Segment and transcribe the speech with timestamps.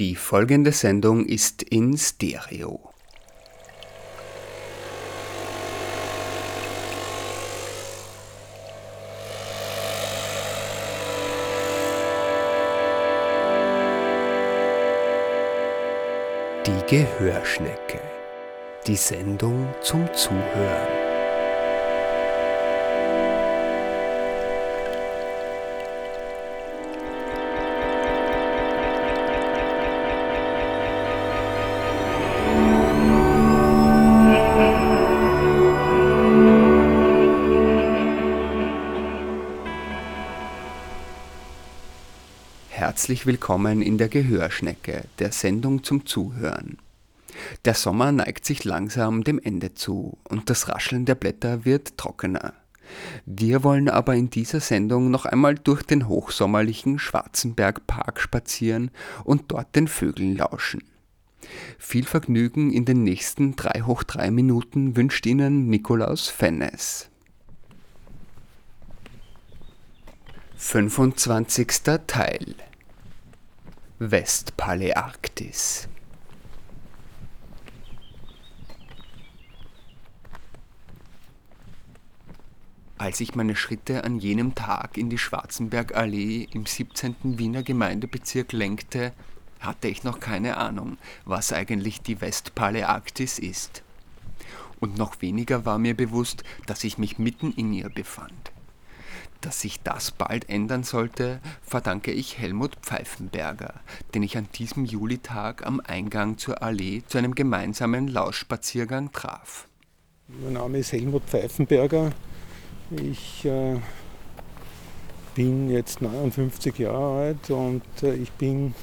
[0.00, 2.90] Die folgende Sendung ist in Stereo.
[16.66, 18.00] Die Gehörschnecke.
[18.88, 21.03] Die Sendung zum Zuhören.
[43.14, 46.78] Herzlich willkommen in der Gehörschnecke, der Sendung zum Zuhören.
[47.64, 52.54] Der Sommer neigt sich langsam dem Ende zu und das Rascheln der Blätter wird trockener.
[53.24, 58.90] Wir wollen aber in dieser Sendung noch einmal durch den hochsommerlichen Schwarzenbergpark spazieren
[59.22, 60.82] und dort den Vögeln lauschen.
[61.78, 67.08] Viel Vergnügen in den nächsten 3 hoch 3 Minuten wünscht Ihnen Nikolaus Fennes.
[70.56, 71.68] 25.
[72.08, 72.56] Teil
[74.00, 75.86] Westpaläarktis
[82.98, 87.38] Als ich meine Schritte an jenem Tag in die Schwarzenbergallee im 17.
[87.38, 89.12] Wiener Gemeindebezirk lenkte,
[89.60, 93.84] hatte ich noch keine Ahnung, was eigentlich die Westpaläarktis ist.
[94.80, 98.53] Und noch weniger war mir bewusst, dass ich mich mitten in ihr befand.
[99.44, 103.74] Dass sich das bald ändern sollte, verdanke ich Helmut Pfeifenberger,
[104.14, 109.68] den ich an diesem Julitag am Eingang zur Allee zu einem gemeinsamen Lauschspaziergang traf.
[110.28, 112.12] Mein Name ist Helmut Pfeifenberger.
[112.90, 113.76] Ich äh,
[115.34, 118.74] bin jetzt 59 Jahre alt und äh, ich bin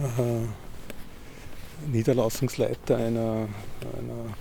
[0.00, 0.40] äh,
[1.86, 3.46] Niederlassungsleiter einer,
[3.96, 4.34] einer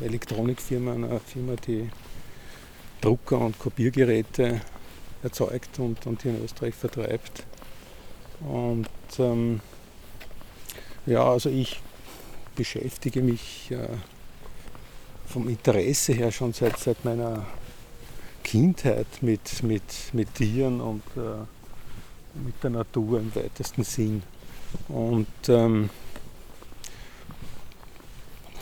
[0.00, 1.90] Elektronikfirma, einer Firma, die
[3.00, 4.60] Drucker und Kopiergeräte
[5.22, 7.44] erzeugt und, und hier in Österreich vertreibt.
[8.40, 9.60] Und ähm,
[11.06, 11.80] ja, also ich
[12.54, 13.88] beschäftige mich äh,
[15.26, 17.46] vom Interesse her schon seit, seit meiner
[18.42, 24.22] Kindheit mit, mit, mit Tieren und äh, mit der Natur im weitesten Sinn.
[24.88, 25.90] Und ähm,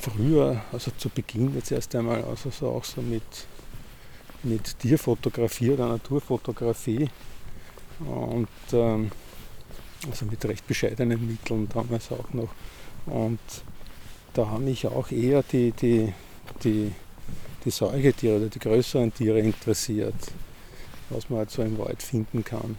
[0.01, 3.23] früher, also zu Beginn jetzt erst einmal, also so auch so mit
[4.45, 7.09] mit Tierfotografie oder Naturfotografie
[8.01, 9.11] und ähm,
[10.11, 12.51] also mit recht bescheidenen Mitteln damals auch noch.
[13.07, 13.41] Und
[14.35, 16.13] da haben mich auch eher die, die,
[16.63, 16.93] die,
[17.65, 20.15] die Säugetiere oder die größeren Tiere interessiert,
[21.11, 22.77] was man halt so im Wald finden kann.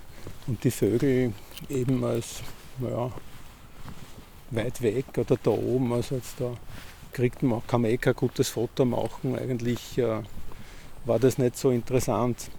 [0.47, 1.33] Und die Vögel
[1.69, 2.41] eben als
[2.79, 3.11] ja,
[4.51, 6.53] weit weg oder da oben, also jetzt da
[7.13, 9.97] kriegt man, kann man eh kein gutes Foto machen, eigentlich.
[9.97, 10.21] Äh,
[11.05, 12.49] war das nicht so interessant.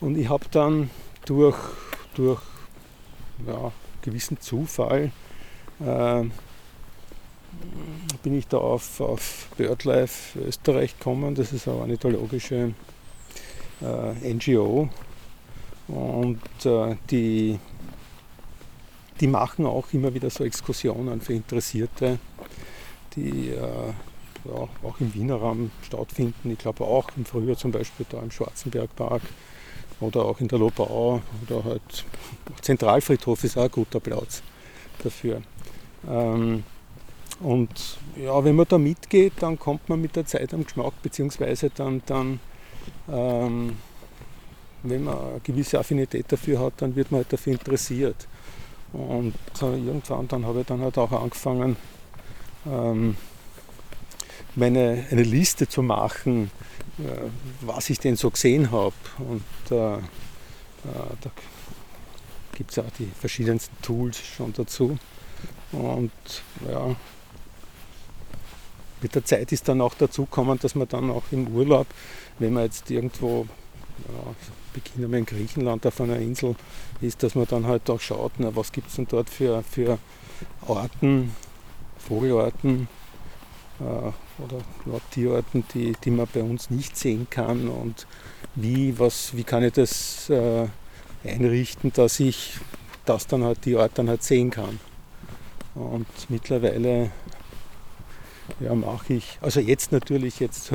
[0.00, 0.90] Und ich habe dann
[1.24, 1.56] durch,
[2.14, 2.40] durch
[3.46, 5.10] ja, gewissen Zufall
[5.80, 6.24] äh,
[8.22, 11.34] bin ich da auf, auf BirdLife Österreich gekommen.
[11.34, 12.74] Das ist eine ornithologische
[13.80, 14.88] äh, NGO.
[15.88, 17.58] Und äh, die,
[19.20, 22.18] die machen auch immer wieder so Exkursionen für Interessierte,
[23.14, 23.92] die äh,
[24.48, 26.50] ja, auch im Wiener Raum stattfinden.
[26.50, 29.22] Ich glaube auch im Frühjahr zum Beispiel da im Schwarzenbergpark
[30.00, 32.04] oder auch in der Lobau oder halt
[32.62, 34.42] Zentralfriedhof ist auch ein guter Platz
[35.02, 35.42] dafür.
[36.08, 36.64] Ähm,
[37.40, 41.70] und ja, wenn man da mitgeht, dann kommt man mit der Zeit am Geschmack, beziehungsweise
[41.70, 42.40] dann, dann
[43.10, 43.76] ähm,
[44.82, 48.26] wenn man eine gewisse Affinität dafür hat, dann wird man halt dafür interessiert.
[48.92, 51.76] Und äh, irgendwann dann habe ich dann halt auch angefangen,
[52.66, 53.16] ähm,
[54.56, 56.50] meine, eine Liste zu machen,
[56.98, 57.02] äh,
[57.60, 58.94] was ich denn so gesehen habe.
[59.18, 59.98] Und äh, äh,
[61.20, 61.30] da
[62.54, 64.98] gibt es auch die verschiedensten Tools schon dazu.
[65.72, 66.10] Und
[66.68, 66.96] ja,
[69.02, 71.86] mit der Zeit ist dann auch dazu gekommen, dass man dann auch im Urlaub,
[72.38, 73.46] wenn man jetzt irgendwo,
[74.08, 74.34] ja,
[74.72, 76.54] beginnen wir in Griechenland auf einer Insel
[77.00, 79.98] ist, dass man dann halt auch schaut, na, was gibt es denn dort für, für
[80.66, 81.34] Arten,
[81.98, 82.88] Vogelarten,
[83.80, 88.06] oder ja, Tierarten, die, die man bei uns nicht sehen kann und
[88.54, 90.66] wie, was, wie kann ich das äh,
[91.24, 92.58] einrichten, dass ich
[93.04, 94.80] das dann halt, die Art dann halt sehen kann.
[95.74, 97.10] Und mittlerweile
[98.60, 100.72] ja, mache ich, also jetzt natürlich, jetzt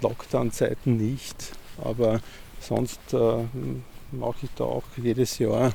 [0.00, 1.52] Lockdown-Zeiten nicht,
[1.82, 2.20] aber
[2.60, 3.44] sonst äh,
[4.12, 5.72] mache ich da auch jedes Jahr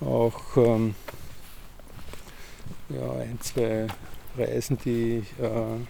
[0.00, 0.94] auch ähm,
[2.90, 3.86] ja, ein, zwei
[4.36, 5.80] Reisen, die äh, äh,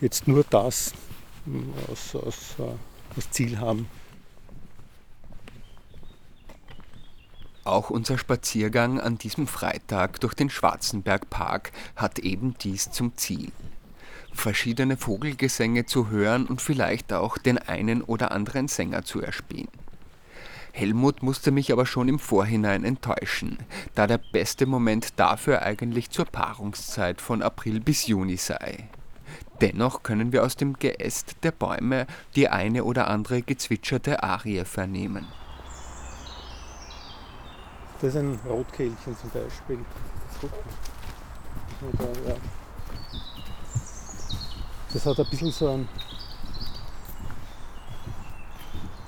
[0.00, 0.92] jetzt nur das
[1.88, 2.54] als, als,
[3.14, 3.88] als Ziel haben.
[7.64, 13.50] Auch unser Spaziergang an diesem Freitag durch den Schwarzenbergpark hat eben dies zum Ziel.
[14.32, 19.68] Verschiedene Vogelgesänge zu hören und vielleicht auch den einen oder anderen Sänger zu erspähen.
[20.76, 23.56] Helmut musste mich aber schon im Vorhinein enttäuschen,
[23.94, 28.90] da der beste Moment dafür eigentlich zur Paarungszeit von April bis Juni sei.
[29.62, 35.26] Dennoch können wir aus dem Geäst der Bäume die eine oder andere gezwitscherte Arie vernehmen.
[38.02, 39.78] Das ist ein Rotkehlchen zum Beispiel.
[44.92, 45.88] Das hat ein bisschen so einen,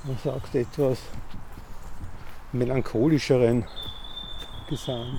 [0.04, 0.98] man sagt etwas
[2.52, 3.64] melancholischeren
[4.68, 5.18] Gesang.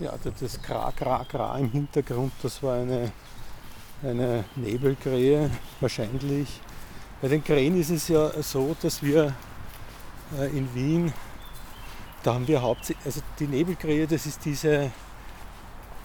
[0.00, 3.12] Ja, das Kra, Kra, Kra im Hintergrund, das war eine,
[4.02, 5.50] eine Nebelkrähe
[5.80, 6.60] wahrscheinlich.
[7.20, 9.34] Bei den Krähen ist es ja so, dass wir
[10.38, 11.12] äh, in Wien,
[12.22, 14.90] da haben wir hauptsächlich, also die Nebelkrähe, das ist diese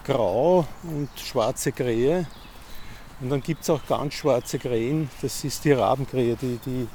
[0.04, 2.26] grau und schwarze Krähe.
[3.20, 6.88] Und dann gibt es auch ganz schwarze Krähen, das ist die Rabenkrähe, die, die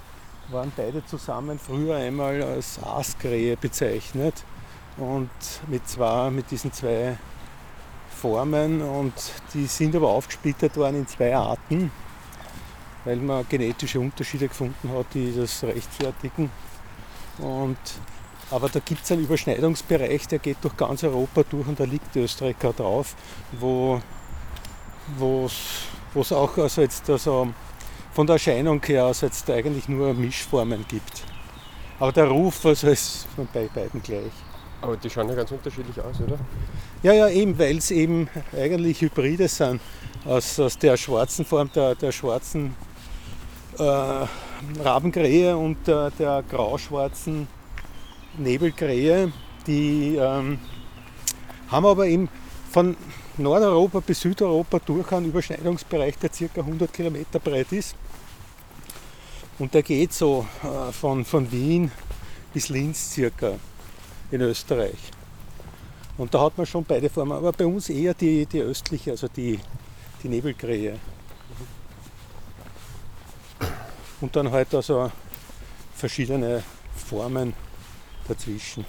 [0.52, 4.44] waren beide zusammen früher einmal als Aaskrähe bezeichnet
[4.98, 5.30] und
[5.68, 7.18] mit, zwei, mit diesen zwei
[8.26, 9.14] Formen und
[9.54, 11.92] die sind aber aufgesplittert worden in zwei Arten,
[13.04, 16.50] weil man genetische Unterschiede gefunden hat, die das rechtfertigen.
[17.38, 17.78] Und,
[18.50, 22.16] aber da gibt es einen Überschneidungsbereich, der geht durch ganz Europa durch und da liegt
[22.16, 23.14] Österreich gerade drauf,
[23.52, 24.02] wo
[25.46, 27.50] es auch also jetzt also
[28.12, 31.26] von der Erscheinung her aus jetzt eigentlich nur Mischformen gibt.
[32.00, 34.34] Aber der Ruf also ist bei beiden gleich.
[34.82, 36.40] Aber die schauen ja ganz unterschiedlich aus, oder?
[37.06, 39.80] Ja, ja, eben, weil es eben eigentlich Hybride sind.
[40.26, 42.76] Aus, aus der schwarzen Form, der, der schwarzen
[43.78, 44.26] äh,
[44.84, 47.48] Rabenkrähe und der, der grauschwarzen
[48.40, 49.32] Nebelkrähe.
[49.68, 50.58] Die ähm,
[51.68, 52.28] haben aber eben
[52.72, 52.98] von
[53.38, 56.62] Nordeuropa bis Südeuropa durch einen Überschneidungsbereich, der ca.
[56.62, 57.96] 100 Kilometer breit ist.
[59.60, 61.92] Und der geht so äh, von, von Wien
[62.52, 63.52] bis Linz circa
[64.32, 65.12] in Österreich.
[66.18, 69.28] Und da hat man schon beide Formen, aber bei uns eher die, die östliche, also
[69.28, 69.60] die,
[70.24, 70.98] die Nebelkrähe.
[74.22, 75.12] Und dann halt also
[75.94, 76.64] verschiedene
[76.96, 77.54] Formen
[78.28, 78.86] dazwischen.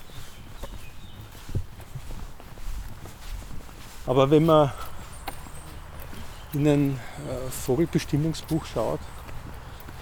[4.07, 4.71] Aber wenn man
[6.53, 9.01] in ein äh, Vogelbestimmungsbuch schaut,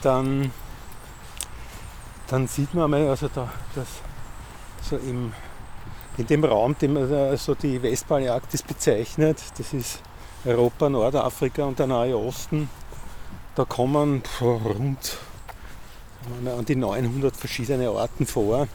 [0.02, 0.52] dann,
[2.26, 3.88] dann sieht man einmal, also da, das
[4.82, 5.32] so im,
[6.16, 10.00] in dem Raum, den man also die Westpaläarktis bezeichnet, das ist
[10.44, 12.68] Europa, Nordafrika und der Nahe Osten,
[13.54, 15.18] da kommen rund
[16.46, 18.68] an die 900 verschiedene Arten vor.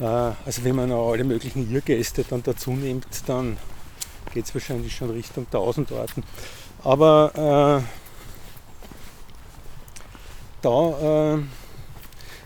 [0.00, 3.56] Äh, also wenn man auch alle möglichen Irrgäste dann dazu nimmt, dann
[4.32, 6.22] geht es wahrscheinlich schon Richtung 1000 Arten.
[6.82, 7.88] Aber äh,
[10.62, 11.42] da äh,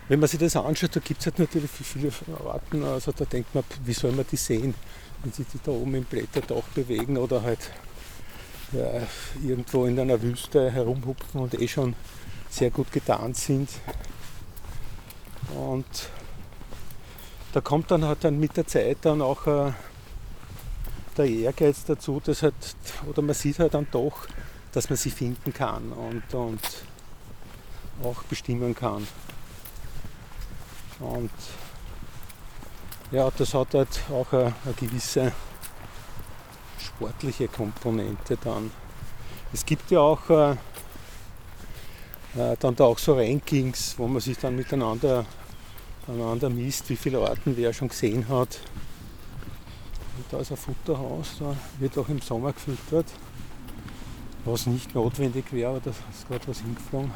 [0.09, 2.11] wenn man sich das anschaut, da gibt es halt natürlich viele
[2.47, 2.83] Arten.
[2.83, 4.75] Also da denkt man, wie soll man die sehen,
[5.23, 7.71] wenn sie die da oben im Blätterdach bewegen oder halt
[8.73, 9.03] ja,
[9.43, 11.95] irgendwo in einer Wüste herumhupfen und eh schon
[12.49, 13.69] sehr gut getarnt sind.
[15.55, 15.87] Und
[17.53, 19.73] da kommt dann halt dann mit der Zeit dann auch äh,
[21.17, 22.55] der Ehrgeiz dazu, dass halt,
[23.07, 24.27] oder man sieht halt dann doch,
[24.73, 26.61] dass man sie finden kann und, und
[28.05, 29.07] auch bestimmen kann.
[31.01, 31.31] Und
[33.11, 35.33] ja, das hat halt auch eine, eine gewisse
[36.79, 38.71] sportliche Komponente dann.
[39.53, 40.53] Es gibt ja auch äh,
[42.37, 45.25] äh, dann da auch so Rankings, wo man sich dann miteinander
[46.07, 48.61] einander misst, wie viele Arten wer schon gesehen hat.
[50.17, 53.07] Und da ist ein Futterhaus, da wird auch im Sommer gefüttert,
[54.45, 57.13] was nicht notwendig wäre, aber da ist gerade was hingeflogen.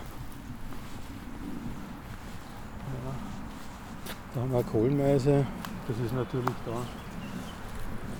[4.35, 5.47] Da haben wir eine Kohlmeise,
[5.89, 6.73] das ist natürlich da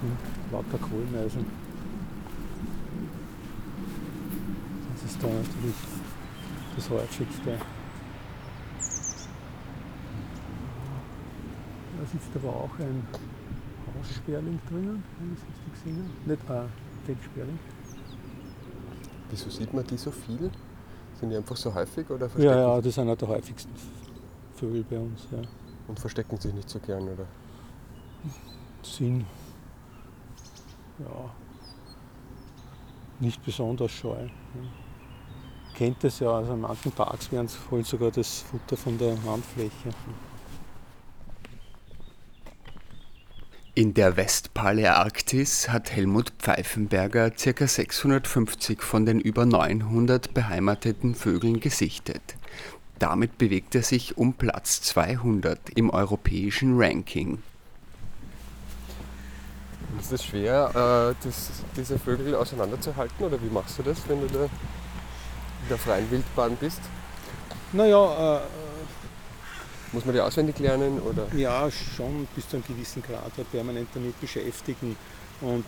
[0.03, 0.17] Hm,
[0.51, 1.47] lauter Kohlemeisen.
[4.93, 5.77] Das ist da natürlich
[6.77, 7.59] das häufigste.
[11.99, 13.07] Da sitzt aber auch ein
[13.97, 16.31] Haussperling drinnen, wenn ich es richtig gesehen habe.
[16.31, 16.69] Nicht ein
[17.07, 17.59] Fettsperling.
[19.31, 20.51] Wieso sieht man die so viel?
[21.21, 23.73] Sind die einfach so häufig oder Ja, ja, das sind auch der häufigsten
[24.57, 25.29] Vögel bei uns.
[25.31, 25.39] Ja.
[25.89, 27.09] Und verstecken sich nicht so gern?
[27.09, 27.27] Oder?
[28.83, 29.27] Sind
[30.99, 31.31] ja,
[33.21, 34.29] nicht besonders scheu.
[35.75, 39.91] Kennt es ja, also in manchen Parks werden holen sogar das Futter von der Handfläche.
[43.75, 47.67] In der Westpaläarktis hat Helmut Pfeifenberger ca.
[47.67, 52.37] 650 von den über 900 beheimateten Vögeln gesichtet.
[53.03, 57.43] Damit bewegt er sich um Platz 200 im europäischen Ranking.
[59.99, 60.71] Ist es schwer,
[61.21, 65.79] äh, das, diese Vögel auseinanderzuhalten oder wie machst du das, wenn du da in der
[65.79, 66.79] freien Wildbahn bist?
[67.73, 68.41] Naja, äh,
[69.91, 71.27] Muss man die auswendig lernen oder?
[71.35, 74.95] Ja, schon bis zu einem gewissen Grad halt permanent damit beschäftigen.
[75.41, 75.65] Und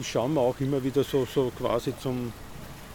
[0.00, 2.32] ich schaue mir auch immer wieder so, so quasi zum,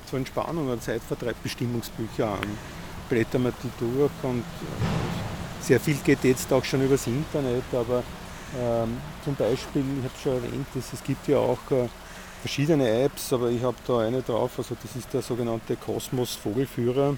[0.10, 2.83] zur Entspannung und Zeitvertreib Bestimmungsbücher an.
[3.14, 8.04] Blätter mir die durch und äh, sehr viel geht jetzt auch schon übers Internet, aber
[8.60, 11.88] ähm, zum Beispiel, ich habe schon erwähnt, dass es gibt ja auch äh,
[12.42, 17.16] verschiedene Apps, aber ich habe da eine drauf, also das ist der sogenannte Kosmos Vogelführer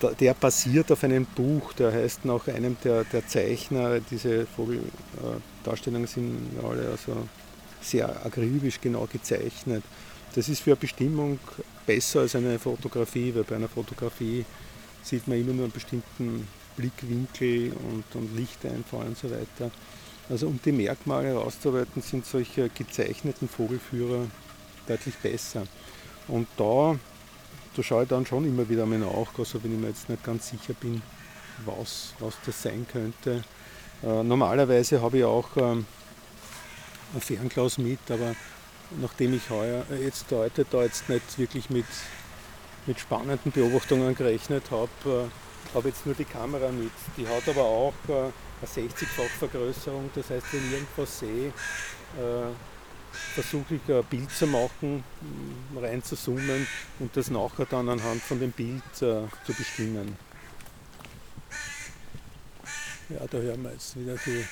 [0.00, 3.98] da- der basiert auf einem Buch, der heißt nach einem der, der Zeichner.
[4.00, 7.26] Diese Vogeldarstellungen sind alle also
[7.80, 9.82] sehr akribisch genau gezeichnet.
[10.34, 11.38] Das ist für eine Bestimmung
[11.88, 14.44] besser als eine Fotografie, weil bei einer Fotografie
[15.02, 19.72] sieht man immer nur einen bestimmten Blickwinkel und, und Lichteinfall und so weiter.
[20.28, 24.26] Also um die Merkmale herauszuarbeiten, sind solche gezeichneten Vogelführer
[24.86, 25.66] deutlich besser.
[26.28, 26.96] Und da
[27.78, 30.24] da schaue ich dann schon immer wieder einmal nach, also wenn ich mir jetzt nicht
[30.24, 31.00] ganz sicher bin,
[31.64, 33.44] was, was das sein könnte.
[34.02, 35.86] Äh, normalerweise habe ich auch ähm,
[37.14, 38.34] ein Fernglas mit, aber
[38.90, 41.86] nachdem ich heuer, äh, jetzt heute da jetzt nicht wirklich mit,
[42.86, 46.92] mit spannenden Beobachtungen gerechnet habe, äh, habe jetzt nur die Kamera mit.
[47.16, 52.52] Die hat aber auch äh, eine 60-fach Vergrößerung, das heißt, wenn ich irgendwas sehe, äh,
[53.34, 56.66] versuche ich ein Bild zu machen, m, rein zu zoomen
[56.98, 60.16] und das nachher dann anhand von dem Bild äh, zu bestimmen.
[63.08, 64.44] Ja, da hören wir jetzt wieder die,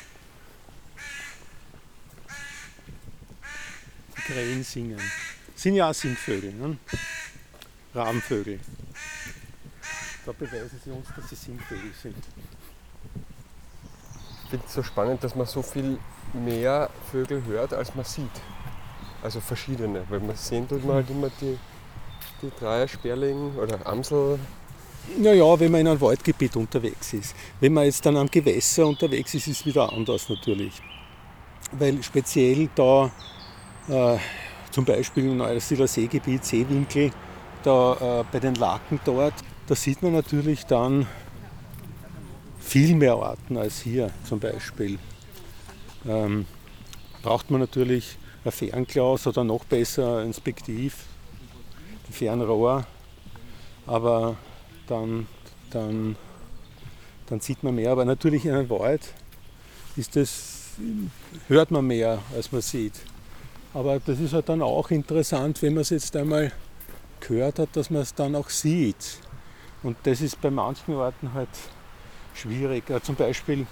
[4.26, 5.00] Krähen singen.
[5.54, 6.76] Sind ja auch Singvögel, ne?
[7.94, 8.58] Rabenvögel.
[10.24, 12.16] Da beweisen sie uns, dass sie Singvögel sind.
[14.44, 15.98] Ich finde es so spannend, dass man so viel
[16.32, 18.28] mehr Vögel hört, als man sieht.
[19.22, 21.58] Also verschiedene, weil man sehen tut man halt immer die,
[22.42, 24.38] die Dreier, Sperling oder Amsel.
[25.18, 27.34] Naja, wenn man in einem Waldgebiet unterwegs ist.
[27.60, 30.82] Wenn man jetzt dann am Gewässer unterwegs ist, ist es wieder anders natürlich.
[31.72, 33.10] Weil speziell da
[33.88, 34.18] äh,
[34.70, 37.10] zum Beispiel im Neusiedler Seegebiet, Seewinkel,
[37.62, 39.34] da äh, bei den Laken dort,
[39.66, 41.06] da sieht man natürlich dann
[42.60, 44.98] viel mehr Arten als hier zum Beispiel.
[46.06, 46.46] Ähm,
[47.22, 51.04] braucht man natürlich ein Fernglas oder noch besser ein Spektiv,
[52.08, 52.86] ein Fernrohr,
[53.86, 54.36] aber
[54.86, 55.26] dann,
[55.70, 56.16] dann,
[57.26, 57.92] dann sieht man mehr.
[57.92, 59.12] Aber natürlich in einem Wald
[59.96, 60.76] ist das,
[61.48, 62.94] hört man mehr, als man sieht.
[63.76, 66.50] Aber das ist halt dann auch interessant, wenn man es jetzt einmal
[67.20, 69.18] gehört hat, dass man es dann auch sieht.
[69.82, 71.50] Und das ist bei manchen Orten halt
[72.32, 72.88] schwierig.
[72.88, 73.66] Äh, Zum Beispiel,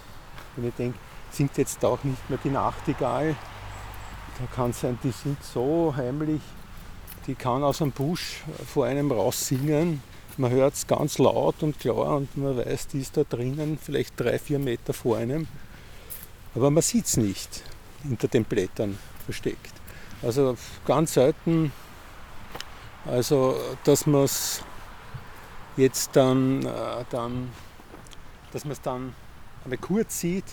[0.57, 0.99] wenn ich denke,
[1.31, 3.35] singt jetzt auch nicht mehr die Nachtigall,
[4.39, 6.43] da kann es sein, die sind so heimlich,
[7.27, 10.03] die kann aus dem Busch vor einem raus singen.
[10.37, 14.21] Man hört es ganz laut und klar und man weiß, die ist da drinnen, vielleicht
[14.21, 15.47] drei, vier Meter vor einem.
[16.55, 17.63] Aber man sieht es nicht
[18.03, 19.73] hinter den Blättern versteckt.
[20.25, 21.71] Also ganz selten,
[23.05, 24.63] also dass man es
[25.77, 27.51] jetzt dann, äh, dann
[28.53, 29.15] dass man es dann
[29.65, 30.45] einmal kurz sieht.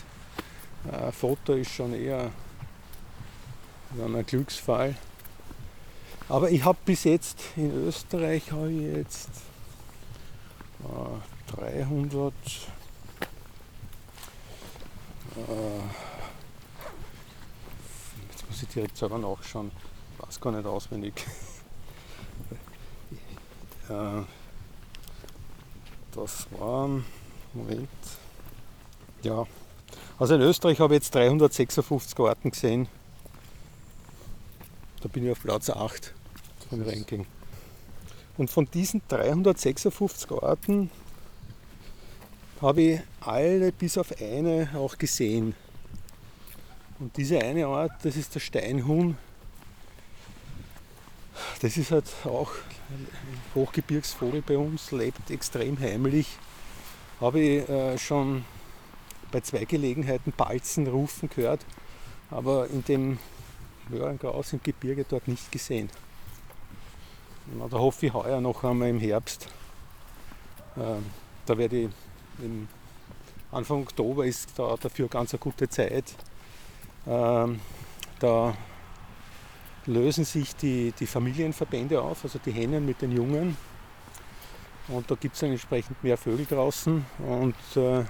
[0.90, 2.30] Äh, Foto ist schon eher
[3.96, 4.94] dann ein Glücksfall.
[6.28, 9.30] Aber ich habe bis jetzt in Österreich habe ich jetzt
[10.84, 12.34] äh, 300
[15.36, 16.11] äh,
[18.52, 19.70] muss ich direkt selber nachschauen,
[20.12, 21.14] ich weiß gar nicht auswendig.
[23.88, 24.22] äh,
[26.14, 27.02] das waren,
[27.54, 27.88] Moment,
[29.22, 29.46] ja,
[30.18, 32.88] also in Österreich habe ich jetzt 356 Arten gesehen
[35.00, 36.12] Da bin ich auf Platz 8
[36.68, 37.24] vom Ranking.
[38.36, 40.90] Und von diesen 356 Arten
[42.60, 45.54] habe ich alle bis auf eine auch gesehen.
[47.02, 49.18] Und diese eine Art, das ist der Steinhuhn.
[51.60, 52.52] Das ist halt auch
[52.90, 53.08] ein
[53.56, 56.28] Hochgebirgsvogel bei uns, lebt extrem heimlich.
[57.20, 58.44] Habe ich äh, schon
[59.32, 61.66] bei zwei Gelegenheiten Balzen rufen gehört,
[62.30, 63.18] aber in dem
[63.88, 65.90] Möhrengraus im Gebirge dort nicht gesehen.
[67.58, 69.48] Na, da hoffe ich heuer noch einmal im Herbst.
[70.76, 71.00] Äh,
[71.46, 71.88] da werde ich
[73.50, 76.14] Anfang Oktober ist da dafür ganz eine gute Zeit.
[77.06, 77.60] Ähm,
[78.18, 78.54] da
[79.86, 83.56] lösen sich die, die Familienverbände auf, also die Hennen mit den Jungen.
[84.88, 87.04] Und da gibt es dann entsprechend mehr Vögel draußen.
[87.18, 88.04] Und äh,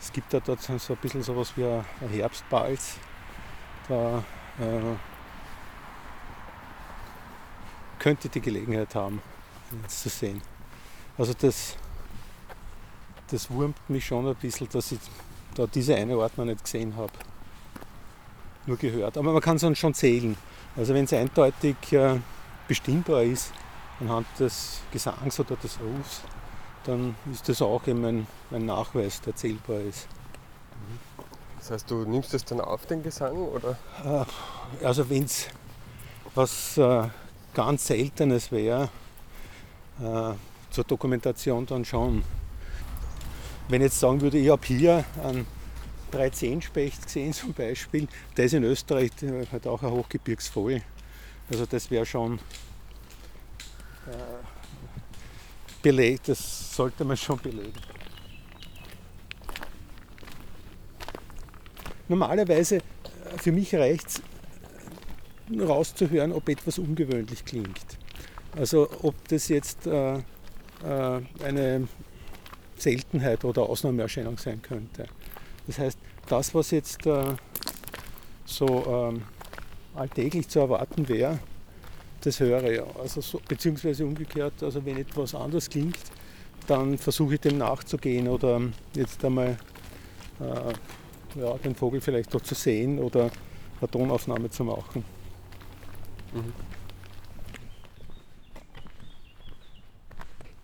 [0.00, 2.96] es gibt da dort so ein bisschen sowas wie ein Herbstbalz.
[3.88, 4.18] Da
[4.58, 4.96] äh,
[7.98, 9.20] könnte die Gelegenheit haben,
[9.82, 10.40] jetzt zu sehen.
[11.18, 11.76] Also das,
[13.28, 15.00] das wurmt mich schon ein bisschen, dass ich
[15.54, 17.12] da diese eine noch nicht gesehen habe.
[18.66, 19.16] Nur gehört.
[19.16, 20.36] Aber man kann es dann schon zählen.
[20.76, 22.18] Also wenn es eindeutig äh,
[22.68, 23.52] bestimmbar ist,
[24.00, 26.22] anhand des Gesangs oder des Rufs,
[26.84, 30.08] dann ist das auch eben ein, ein Nachweis, der zählbar ist.
[31.58, 33.36] Das heißt, du nimmst das dann auf, den Gesang?
[33.36, 33.76] Oder?
[34.04, 35.48] Äh, also wenn es
[36.34, 37.08] was äh,
[37.54, 38.88] ganz Seltenes wäre,
[40.00, 40.32] äh,
[40.70, 42.22] zur Dokumentation dann schon.
[43.68, 45.46] Wenn ich jetzt sagen würde, ich habe hier einen
[46.10, 49.10] 13-Specht gesehen zum Beispiel, der ist in Österreich
[49.52, 50.82] halt auch ein Hochgebirgsvogel.
[51.50, 52.38] Also das wäre schon
[54.06, 54.12] äh,
[55.82, 57.72] belegt, das sollte man schon belegen.
[62.08, 62.82] Normalerweise, äh,
[63.38, 64.22] für mich reicht es,
[65.58, 67.98] rauszuhören, ob etwas ungewöhnlich klingt.
[68.56, 70.22] Also ob das jetzt äh, äh,
[71.44, 71.88] eine
[72.76, 75.06] Seltenheit oder Ausnahmeerscheinung sein könnte.
[75.70, 77.36] Das heißt, das, was jetzt äh,
[78.44, 79.22] so ähm,
[79.94, 81.38] alltäglich zu erwarten wäre,
[82.22, 82.80] das höre ich.
[83.00, 85.96] Also so, beziehungsweise umgekehrt, also wenn etwas anders klingt,
[86.66, 88.60] dann versuche ich dem nachzugehen oder
[88.96, 89.58] jetzt einmal
[90.40, 93.30] äh, ja, den Vogel vielleicht doch zu sehen oder
[93.80, 95.04] eine Tonaufnahme zu machen.
[96.34, 96.52] Mhm.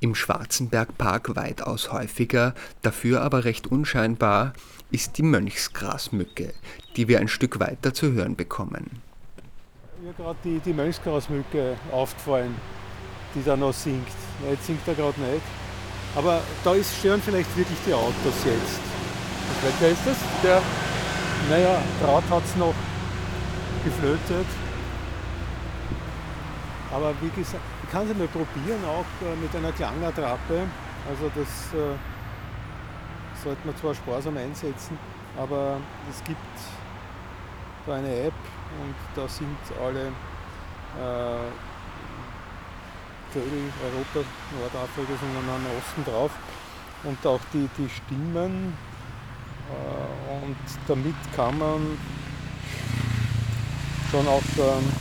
[0.00, 4.52] Im Schwarzenbergpark weitaus häufiger, dafür aber recht unscheinbar,
[4.90, 6.54] ist die Mönchsgrasmücke,
[6.96, 9.02] die wir ein Stück weiter zu hören bekommen.
[10.02, 12.54] Mir gerade die, die Mönchsgrasmücke aufgefallen,
[13.34, 14.08] die da noch singt.
[14.48, 15.42] Jetzt singt er gerade nicht.
[16.14, 18.80] Aber da ist, stören vielleicht wirklich die Autos jetzt.
[19.62, 20.16] Welcher ist das?
[20.42, 20.62] Der?
[21.50, 22.74] Naja, Draht hat es noch
[23.84, 24.46] geflötet.
[26.92, 30.66] Aber wie gesagt, ich kann es mal probieren, auch äh, mit einer Klangattrappe.
[31.08, 31.94] Also das äh,
[33.46, 34.98] sollte man zwar sparsam einsetzen,
[35.38, 35.78] aber
[36.10, 36.40] es gibt
[37.86, 38.34] da eine App
[38.82, 40.06] und da sind alle
[40.98, 41.50] äh,
[43.32, 44.28] Vögel Europa,
[44.58, 46.32] Nordafrika und am Osten drauf
[47.04, 48.76] und auch die, die Stimmen
[49.70, 50.56] äh, und
[50.88, 51.98] damit kann man
[54.10, 54.92] schon auch ähm,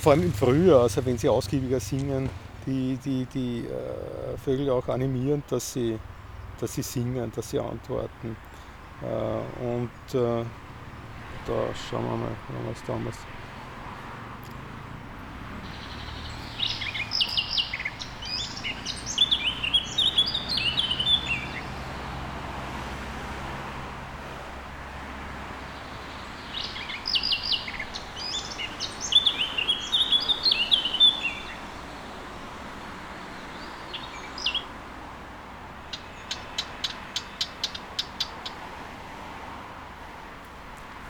[0.00, 2.30] vor allem im Frühjahr, also wenn sie ausgiebiger singen,
[2.66, 5.98] die, die, die äh, Vögel auch animieren, dass sie,
[6.64, 8.36] dass sie singen, dass sie antworten.
[9.02, 10.44] Äh, und äh,
[11.46, 12.30] da schauen wir mal,
[12.70, 13.18] was damals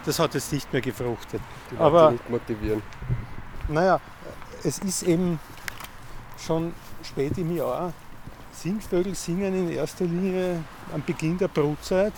[0.04, 1.40] das hat jetzt nicht mehr gefruchtet.
[1.70, 2.82] Die Leute Aber nicht motivieren.
[3.68, 4.00] Naja,
[4.62, 5.38] es ist eben
[6.38, 7.92] schon spät im Jahr.
[8.52, 10.62] Singvögel singen in erster Linie
[10.92, 12.12] am Beginn der Brutzeit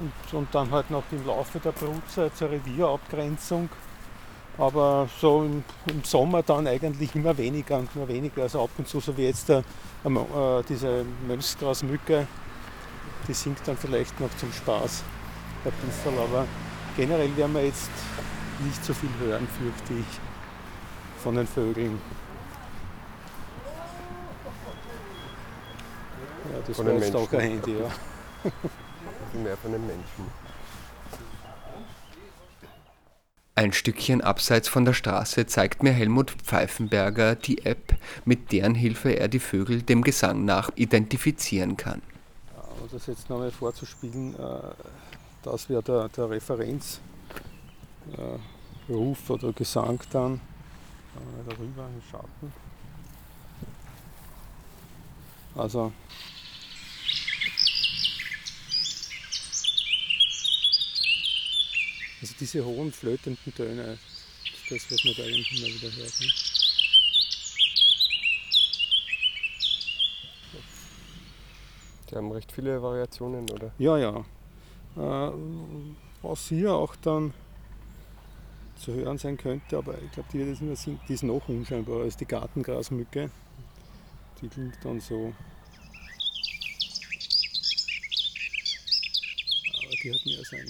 [0.00, 3.68] und, und dann halt noch im Laufe der Brutzeit zur Revierabgrenzung.
[4.58, 8.42] Aber so im, im, Sommer dann eigentlich immer weniger und nur weniger.
[8.42, 12.26] Also ab und zu, so wie jetzt der, äh, diese Mönchsgrasmücke,
[13.28, 15.02] die singt dann vielleicht noch zum Spaß
[15.66, 16.46] ein bisschen, aber
[16.96, 17.90] generell werden wir jetzt
[18.60, 22.00] nicht so viel hören, fürchte ich, von den Vögeln.
[26.52, 27.90] Ja, das von war jetzt auch ein Handy, ja.
[29.42, 30.46] Mehr von den Menschen.
[33.58, 37.94] Ein Stückchen abseits von der Straße zeigt mir Helmut Pfeifenberger die App,
[38.26, 42.02] mit deren Hilfe er die Vögel dem Gesang nach identifizieren kann.
[42.54, 44.58] Um das jetzt nochmal vorzuspielen, äh,
[45.46, 47.00] das wäre der, der Referenzruf
[48.88, 50.40] äh, oder Gesang dann.
[51.48, 52.52] Darüber im Schatten.
[55.54, 55.92] Also
[62.20, 63.98] Also diese hohen flötenden Töne,
[64.68, 66.20] das ist das, was man da irgendwie immer wieder hört.
[66.20, 66.26] Ne?
[72.10, 73.70] Die haben recht viele Variationen, oder?
[73.78, 74.24] Ja, ja.
[74.96, 75.30] Äh,
[76.22, 77.34] was hier auch dann
[78.76, 82.26] zu hören sein könnte, aber ich glaube, die, die, die ist noch unscheinbarer als die
[82.26, 83.30] Gartengrasmücke.
[84.40, 85.32] Die klingt dann so.
[89.74, 90.68] Aber die hat mehr sein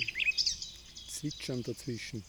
[1.08, 2.22] Zwitschern dazwischen.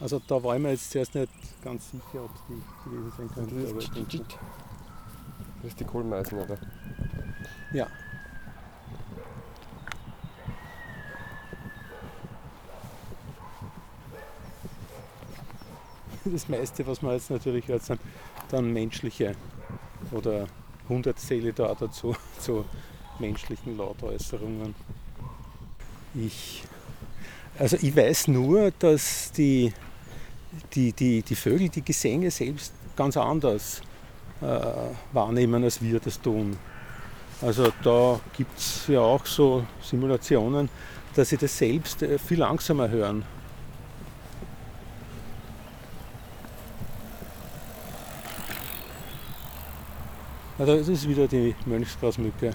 [0.00, 1.30] Also da ich mir jetzt zuerst nicht
[1.64, 3.54] ganz sicher, ob es die gewesen sein könnte.
[3.54, 3.80] Das ist, aber
[5.62, 6.58] das ist die Kohlmeisen, oder?
[7.72, 7.86] Ja.
[16.26, 18.00] Das meiste, was man jetzt natürlich hört, sind
[18.48, 19.36] dann menschliche
[20.10, 20.46] oder
[20.88, 22.64] Hundertseele da dazu zu
[23.18, 24.74] menschlichen Lautäußerungen.
[26.14, 26.64] Ich,
[27.58, 29.74] also ich weiß nur, dass die,
[30.74, 33.82] die, die, die Vögel die Gesänge selbst ganz anders
[34.40, 34.46] äh,
[35.12, 36.56] wahrnehmen, als wir das tun.
[37.40, 40.68] Also da gibt es ja auch so Simulationen,
[41.14, 43.24] dass sie das selbst äh, viel langsamer hören.
[50.56, 52.50] Also das ist wieder die Mönchsgrasmücke.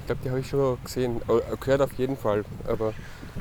[0.00, 1.20] Ich glaube, die habe ich schon gesehen.
[1.28, 2.94] Äh, gehört auf jeden Fall, aber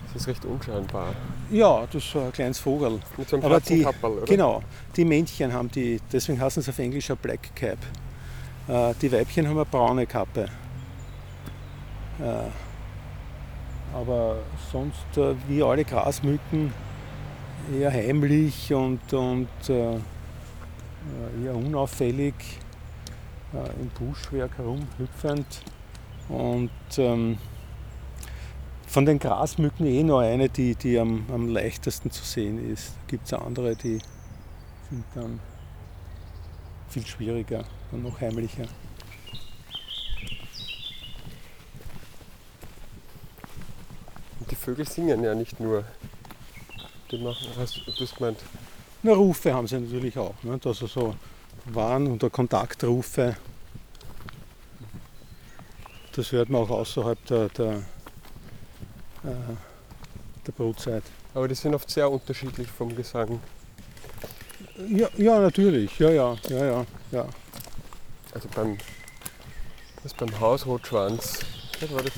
[0.09, 1.15] es ist recht unscheinbar.
[1.51, 2.99] Ja, das ist ein kleines Vogel.
[3.17, 4.25] Mit so einem aber die, Kapperl, oder?
[4.25, 4.63] Genau,
[4.95, 7.77] die Männchen haben die, deswegen heißen sie auf Englisch ein Black Cap.
[8.67, 10.47] Äh, die Weibchen haben eine braune Kappe.
[12.19, 12.49] Äh,
[13.93, 14.37] aber
[14.71, 16.73] sonst äh, wie alle Grasmücken
[17.77, 19.97] eher heimlich und, und äh, äh,
[21.45, 22.33] eher unauffällig
[23.53, 25.63] äh, im Buschwerk herumhüpfend.
[26.29, 27.37] Und ähm,
[28.91, 32.89] von den Grasmücken eh nur eine, die, die am, am leichtesten zu sehen ist.
[32.89, 33.99] Da gibt es andere, die
[34.89, 35.39] sind dann
[36.89, 38.65] viel schwieriger und noch heimlicher.
[44.41, 45.85] Und die Vögel singen ja nicht nur.
[47.09, 48.39] Die machen, hast du gemeint,
[49.03, 50.35] na, Rufe haben sie natürlich auch.
[50.43, 50.59] Ne?
[50.65, 51.15] Also so
[51.65, 53.37] Warn- oder Kontaktrufe.
[56.13, 57.83] Das hört man auch außerhalb der, der,
[59.23, 59.55] äh,
[60.45, 61.03] der Brutzeit.
[61.33, 63.39] aber die sind oft sehr unterschiedlich vom Gesang.
[64.87, 65.97] Ja, ja, natürlich.
[65.99, 67.25] Ja, ja, ja, ja, ja.
[68.33, 68.77] Also beim,
[70.03, 71.39] das beim Hausrotschwanz,
[71.79, 72.13] was war das?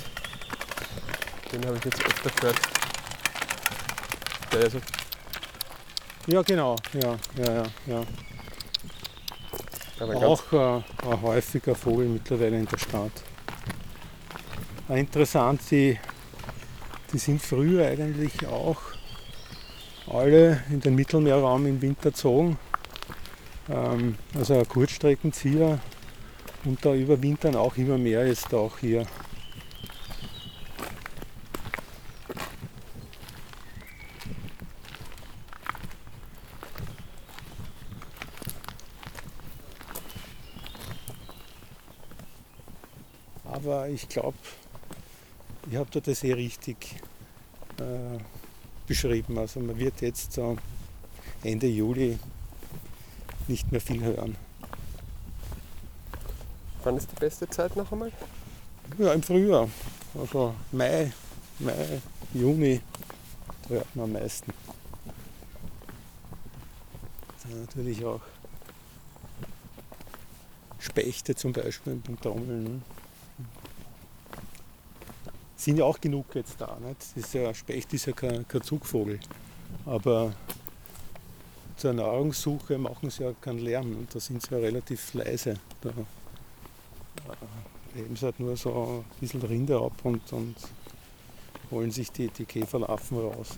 [1.52, 2.58] Den habe ich jetzt öfter gehört.
[4.52, 4.78] Der ist
[6.28, 6.76] Ja, genau.
[6.94, 8.02] Ja, ja, ja, ja.
[10.00, 13.12] aber Auch äh, ein häufiger Vogel mittlerweile in der Stadt.
[14.90, 16.00] Interessant, die,
[17.14, 18.82] die sind früher eigentlich auch
[20.08, 22.58] alle in den Mittelmeerraum im Winter gezogen.
[23.70, 25.80] Ähm, also ein Kurzstreckenzieher
[26.66, 29.06] und da überwintern auch immer mehr jetzt auch hier.
[43.46, 44.36] Aber ich glaube,
[45.74, 47.02] ich habe da das eh richtig
[47.80, 48.20] äh,
[48.86, 49.40] beschrieben.
[49.40, 50.56] Also man wird jetzt so
[51.44, 52.20] Ende Juli
[53.48, 54.36] nicht mehr viel hören.
[56.84, 58.12] Wann ist die beste Zeit noch einmal?
[59.00, 59.68] Ja, im Frühjahr.
[60.14, 61.12] Also Mai,
[61.58, 62.02] Mai,
[62.36, 62.80] Juni,
[63.64, 64.54] da hört man am meisten.
[67.42, 68.22] Dann natürlich auch
[70.78, 72.64] Spechte zum Beispiel beim Trommeln.
[72.64, 72.82] Ne?
[75.64, 76.78] Sind ja auch genug jetzt da.
[76.86, 77.00] Nicht?
[77.00, 79.18] Das ist ja, Specht ist ja kein, kein Zugvogel.
[79.86, 80.34] Aber
[81.78, 85.54] zur Nahrungssuche machen sie ja keinen Lärm und da sind sie ja relativ leise.
[85.80, 85.94] Da äh,
[87.96, 90.56] heben sie halt nur so ein bisschen Rinde ab und, und
[91.72, 93.58] holen sich die, die Käferlarven raus.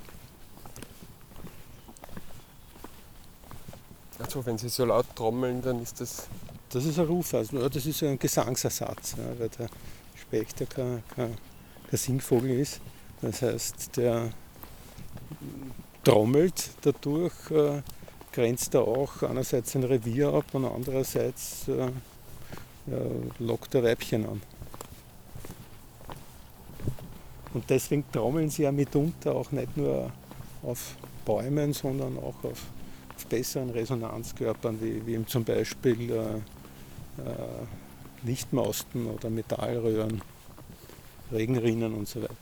[4.19, 6.27] Also wenn sie so laut trommeln, dann ist das
[6.69, 9.69] das ist ein Ruf, also, das ist ein Gesangsersatz, ja, weil der
[10.21, 11.35] Specht ja kein, kein,
[11.89, 12.81] kein Singvogel ist.
[13.21, 14.31] Das heißt, der
[16.03, 17.81] trommelt dadurch, äh,
[18.31, 21.89] grenzt er auch einerseits sein Revier ab und andererseits äh,
[23.39, 24.41] lockt er Weibchen an.
[27.53, 30.11] Und deswegen trommeln sie ja mitunter auch nicht nur
[30.61, 32.63] auf Bäumen, sondern auch auf,
[33.15, 36.35] auf besseren Resonanzkörpern, wie, wie zum Beispiel äh,
[37.21, 40.21] äh, Lichtmausten oder Metallröhren,
[41.31, 42.33] Regenrinnen und so weiter.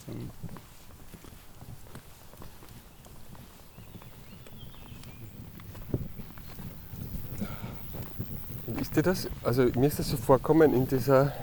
[8.80, 11.34] Ist dir das, also mir ist das so vorkommen in dieser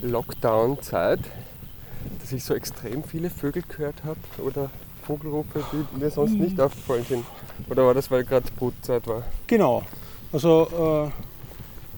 [0.00, 1.20] Lockdown-Zeit,
[2.20, 4.70] dass ich so extrem viele Vögel gehört habe oder
[5.06, 7.24] Vogelrufe, die mir sonst nicht aufgefallen sind.
[7.68, 9.22] Oder war das, weil gerade Brutzeit war?
[9.46, 9.84] Genau.
[10.32, 11.22] Also äh,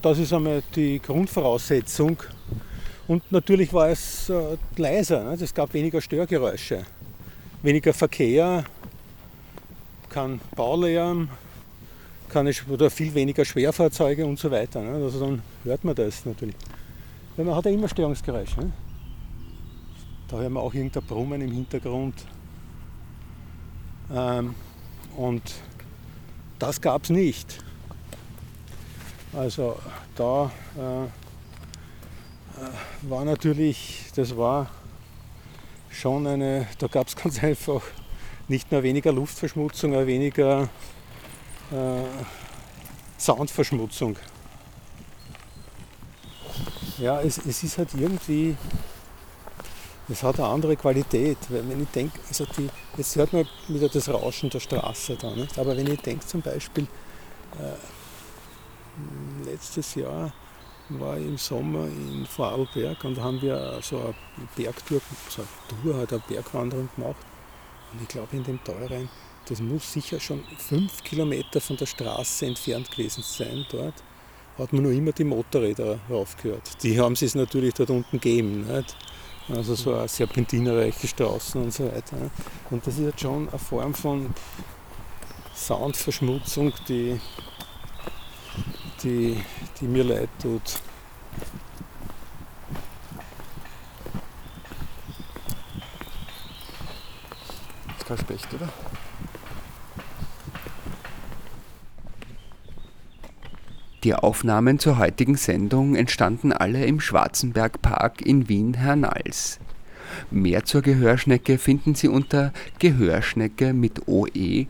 [0.03, 2.19] das ist einmal die Grundvoraussetzung.
[3.09, 5.25] Und natürlich war es äh, leiser.
[5.25, 5.39] Ne?
[5.41, 6.85] Es gab weniger Störgeräusche,
[7.63, 8.65] weniger Verkehr,
[10.11, 11.31] kein Baulärm,
[12.29, 14.83] keine, oder viel weniger Schwerfahrzeuge und so weiter.
[14.83, 15.03] Ne?
[15.03, 16.55] Also dann hört man das natürlich.
[17.35, 18.61] Weil man hat ja immer Störungsgeräusche.
[18.61, 18.73] Ne?
[20.29, 22.15] Da hören wir auch irgendein Brummen im Hintergrund.
[24.13, 24.55] Ähm,
[25.17, 25.43] und
[26.59, 27.65] das gab es nicht.
[29.33, 29.79] Also
[30.15, 31.28] da äh,
[33.03, 34.71] war natürlich, das war
[35.91, 37.83] schon eine, da gab es ganz einfach
[38.49, 40.69] nicht nur weniger Luftverschmutzung, aber weniger
[41.71, 42.05] äh,
[43.19, 44.17] Soundverschmutzung.
[46.99, 48.57] Ja, es, es ist halt irgendwie
[50.11, 51.37] es hat eine andere Qualität.
[51.49, 55.59] Wenn ich denke, also die, jetzt hört man wieder das Rauschen der Straße da, nicht?
[55.59, 56.87] aber wenn ich denke zum Beispiel,
[57.59, 57.75] äh,
[59.45, 60.33] letztes Jahr
[60.91, 64.15] war im Sommer in Vorarlberg und da haben wir so eine
[64.57, 67.17] Bergtour, so eine Tour, halt eine Bergwanderung gemacht.
[67.93, 69.09] Und ich glaube in dem Teurein,
[69.49, 73.95] das muss sicher schon fünf Kilometer von der Straße entfernt gewesen sein dort,
[74.59, 76.83] hat man nur immer die Motorräder raufgehört.
[76.83, 78.67] Die haben es natürlich dort unten gegeben.
[78.67, 78.97] Nicht?
[79.49, 82.31] Also so eine serpentinerreiche Straßen und so weiter.
[82.71, 84.35] Und das ist jetzt schon eine Form von
[85.55, 87.19] Soundverschmutzung, die,
[89.03, 89.37] die,
[89.81, 90.63] die mir leid tut.
[97.87, 98.69] Das ist kein Specht, oder?
[104.05, 109.59] Die Aufnahmen zur heutigen Sendung entstanden alle im Schwarzenbergpark in Wien-Hernals.
[110.31, 114.69] Mehr zur Gehörschnecke finden Sie unter gehörschnecke mit oe.at.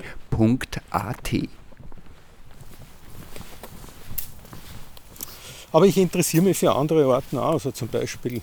[5.72, 8.40] Aber ich interessiere mich für andere Orten auch, also zum Beispiel, äh,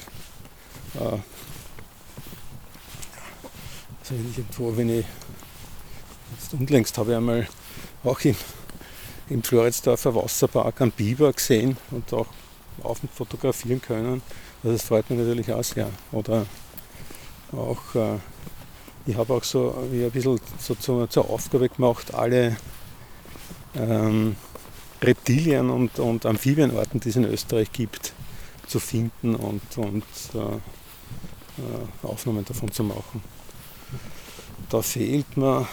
[3.99, 5.05] also wenn ich irgendwo, wenn ich,
[6.37, 7.47] jetzt unlängst habe ich einmal
[8.03, 8.35] auch im
[9.29, 12.27] im Floridsdorfer Wasserpark einen Biber gesehen und auch
[12.83, 14.21] auf und fotografieren können.
[14.63, 15.89] Also das freut mich natürlich auch sehr.
[16.11, 16.45] Oder
[17.51, 18.17] auch, äh,
[19.05, 22.57] ich habe auch so wie ein bisschen so zur, zur Aufgabe gemacht, alle
[23.75, 24.35] ähm,
[25.05, 28.13] Reptilien und, und Amphibienarten, die es in Österreich gibt,
[28.67, 30.37] zu finden und, und äh,
[31.57, 33.21] äh, Aufnahmen davon zu machen.
[34.69, 35.67] Da fehlt mir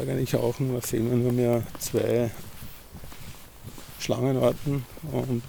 [0.00, 2.30] eigentlich auch nur, fehlen mir nur mehr zwei
[3.98, 5.42] Schlangenarten und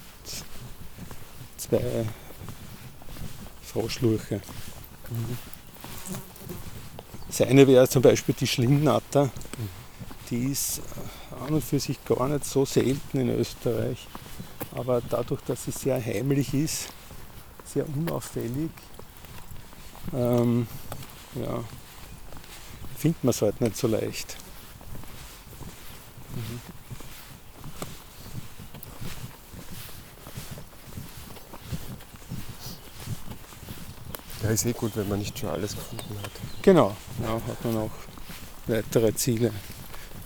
[1.56, 2.06] zwei
[3.62, 4.36] Froschlurche.
[5.10, 5.38] Mhm.
[7.28, 9.30] Das eine wäre zum Beispiel die Schlingnatter.
[10.30, 10.82] Die ist
[11.42, 14.06] an und für sich gar nicht so selten in Österreich.
[14.74, 16.88] Aber dadurch, dass sie sehr heimlich ist,
[17.64, 18.70] sehr unauffällig,
[20.14, 20.66] ähm,
[21.34, 21.62] ja,
[22.96, 24.36] findet man es halt nicht so leicht.
[26.34, 26.60] Mhm.
[34.42, 36.30] Ja, ist eh gut, wenn man nicht schon alles gefunden hat.
[36.62, 37.90] Genau, ja, hat man auch
[38.66, 39.52] weitere Ziele.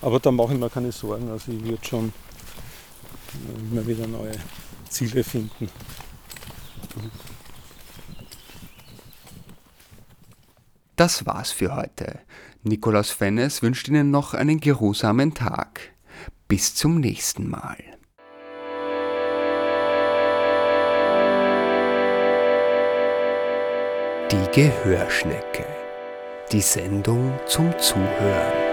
[0.02, 1.30] Aber da mache ich mir keine Sorgen.
[1.30, 2.12] Also ich würde schon
[3.70, 4.32] immer wieder neue
[4.88, 5.68] Ziele finden.
[10.96, 12.20] Das war's für heute.
[12.62, 15.80] Nikolaus Fennes wünscht Ihnen noch einen geruhsamen Tag.
[16.48, 17.76] Bis zum nächsten Mal.
[24.30, 25.66] Die Gehörschnecke.
[26.50, 28.65] Die Sendung zum Zuhören.